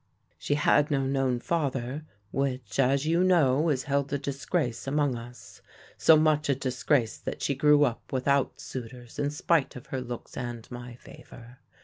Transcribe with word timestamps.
"'She 0.39 0.55
had 0.55 0.89
no 0.89 1.05
known 1.05 1.39
father, 1.39 2.03
which 2.31 2.79
(as 2.79 3.05
you 3.05 3.23
know) 3.23 3.69
is 3.69 3.83
held 3.83 4.11
a 4.11 4.17
disgrace 4.17 4.87
among 4.87 5.15
us; 5.15 5.61
so 5.95 6.17
much 6.17 6.49
a 6.49 6.55
disgrace 6.55 7.19
that 7.19 7.43
she 7.43 7.53
grew 7.53 7.83
up 7.83 8.11
without 8.11 8.59
suitors 8.59 9.19
in 9.19 9.29
spite 9.29 9.75
of 9.75 9.85
her 9.85 10.01
looks 10.01 10.35
and 10.35 10.67
my 10.71 10.95
favour. 10.95 11.59